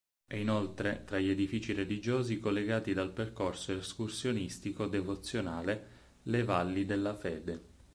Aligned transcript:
È 0.25 0.33
inoltre 0.35 1.03
tra 1.05 1.19
gli 1.19 1.29
edifici 1.29 1.73
religiosi 1.73 2.39
collegati 2.39 2.91
dal 2.91 3.11
percorso 3.13 3.71
escursionistico-devozionale 3.73 5.89
"Le 6.23 6.43
Valli 6.43 6.85
della 6.85 7.13
Fede". 7.15 7.63